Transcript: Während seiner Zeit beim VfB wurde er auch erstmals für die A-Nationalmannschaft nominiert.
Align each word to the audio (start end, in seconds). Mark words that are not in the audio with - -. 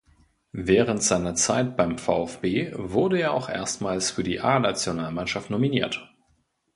Während 0.55 1.03
seiner 1.03 1.35
Zeit 1.35 1.77
beim 1.77 1.99
VfB 1.99 2.71
wurde 2.73 3.19
er 3.19 3.33
auch 3.33 3.49
erstmals 3.49 4.09
für 4.09 4.23
die 4.23 4.39
A-Nationalmannschaft 4.39 5.51
nominiert. 5.51 6.11